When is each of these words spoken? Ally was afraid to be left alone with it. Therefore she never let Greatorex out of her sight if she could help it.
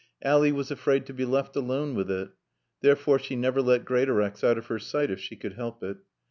Ally 0.23 0.49
was 0.49 0.71
afraid 0.71 1.05
to 1.05 1.13
be 1.13 1.25
left 1.25 1.55
alone 1.55 1.93
with 1.93 2.09
it. 2.09 2.29
Therefore 2.81 3.19
she 3.19 3.35
never 3.35 3.61
let 3.61 3.85
Greatorex 3.85 4.43
out 4.43 4.57
of 4.57 4.65
her 4.65 4.79
sight 4.79 5.11
if 5.11 5.19
she 5.19 5.35
could 5.35 5.53
help 5.53 5.83
it. 5.83 5.97